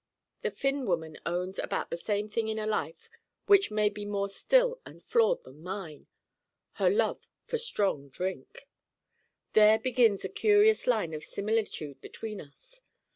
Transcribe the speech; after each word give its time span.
The 0.41 0.49
Finn 0.49 0.87
woman 0.87 1.19
owns 1.27 1.59
about 1.59 1.91
the 1.91 1.95
same 1.95 2.27
thing 2.27 2.47
in 2.47 2.57
a 2.57 2.65
life 2.65 3.07
which 3.45 3.69
may 3.69 3.87
be 3.87 4.03
more 4.03 4.29
still 4.29 4.81
and 4.83 4.99
flawed 5.03 5.43
than 5.43 5.61
mine: 5.61 6.07
her 6.81 6.89
love 6.89 7.27
for 7.45 7.59
strong 7.59 8.09
drink. 8.09 8.67
There 9.53 9.77
begins 9.77 10.25
a 10.25 10.29
curious 10.29 10.87
line 10.87 11.13
of 11.13 11.23
similitude 11.23 12.01
between 12.01 12.41
us. 12.41 12.81